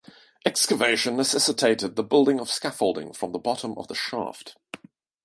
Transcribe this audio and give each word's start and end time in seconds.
Excavation 0.47 1.15
necessitated 1.15 1.95
the 1.95 2.01
building 2.03 2.39
of 2.39 2.49
scaffolding 2.49 3.13
from 3.13 3.33
the 3.33 3.37
bottom 3.37 3.77
of 3.77 3.87
the 3.87 3.93
shaft. 3.93 4.57